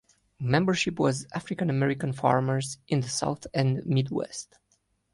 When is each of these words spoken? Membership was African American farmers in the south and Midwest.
Membership 0.39 0.97
was 0.97 1.27
African 1.31 1.69
American 1.69 2.11
farmers 2.11 2.79
in 2.87 3.01
the 3.01 3.07
south 3.07 3.45
and 3.53 3.85
Midwest. 3.85 4.57